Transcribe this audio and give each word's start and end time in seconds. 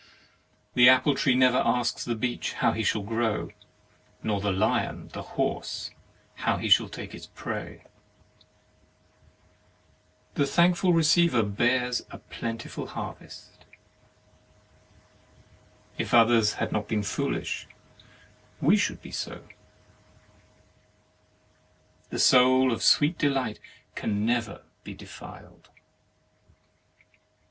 The 0.73 0.89
apple 0.89 1.13
tree 1.13 1.35
never 1.35 1.59
asks 1.59 2.03
the 2.03 2.15
beech 2.15 2.53
how 2.53 2.71
he 2.71 2.81
shall 2.83 3.03
grow, 3.03 3.51
nor 4.23 4.41
the 4.41 4.51
lion 4.51 5.09
the 5.09 5.21
horse 5.37 5.91
how 6.37 6.57
he 6.57 6.69
shall 6.69 6.89
take 6.89 7.11
his 7.11 7.27
prey. 7.27 7.83
The 10.33 10.47
thankful 10.47 10.91
receiver 10.91 11.43
bears 11.43 11.99
a 12.09 12.17
plenti 12.17 12.67
ful 12.67 12.87
harvest. 12.87 13.65
If 15.99 16.15
others 16.15 16.53
had 16.53 16.71
not 16.71 16.87
been 16.87 17.03
foolish 17.03 17.67
we 18.59 18.77
should 18.77 18.95
have 18.95 19.03
been 19.03 19.11
so. 19.11 19.43
The 22.09 22.17
soul 22.17 22.71
of 22.71 22.81
sweet 22.81 23.19
delight 23.19 23.59
can 23.93 24.25
never 24.25 24.63
be 24.83 24.95
defiled. 24.95 25.69